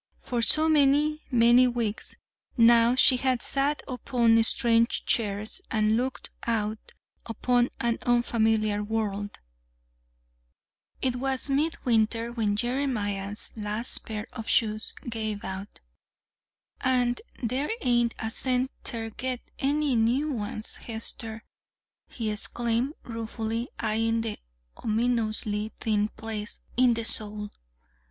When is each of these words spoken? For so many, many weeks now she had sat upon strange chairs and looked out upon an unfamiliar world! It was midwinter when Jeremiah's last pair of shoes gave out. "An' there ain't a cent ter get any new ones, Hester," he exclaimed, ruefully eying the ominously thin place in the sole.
For 0.17 0.41
so 0.41 0.67
many, 0.67 1.21
many 1.29 1.67
weeks 1.67 2.15
now 2.57 2.95
she 2.95 3.17
had 3.17 3.39
sat 3.43 3.83
upon 3.87 4.43
strange 4.43 5.05
chairs 5.05 5.61
and 5.69 5.95
looked 5.95 6.31
out 6.47 6.93
upon 7.27 7.69
an 7.79 7.99
unfamiliar 8.01 8.83
world! 8.83 9.39
It 11.03 11.17
was 11.17 11.51
midwinter 11.51 12.31
when 12.31 12.55
Jeremiah's 12.55 13.51
last 13.55 13.99
pair 14.03 14.25
of 14.33 14.47
shoes 14.47 14.91
gave 15.07 15.43
out. 15.45 15.81
"An' 16.79 17.17
there 17.43 17.69
ain't 17.81 18.15
a 18.17 18.31
cent 18.31 18.71
ter 18.83 19.11
get 19.11 19.39
any 19.59 19.95
new 19.95 20.31
ones, 20.31 20.77
Hester," 20.77 21.43
he 22.07 22.31
exclaimed, 22.31 22.95
ruefully 23.03 23.69
eying 23.79 24.21
the 24.21 24.39
ominously 24.77 25.71
thin 25.79 26.07
place 26.09 26.59
in 26.75 26.95
the 26.95 27.05
sole. 27.05 27.51